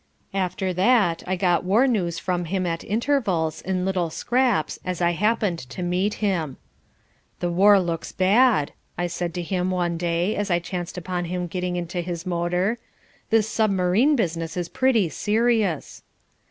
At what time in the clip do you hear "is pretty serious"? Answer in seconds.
14.57-16.01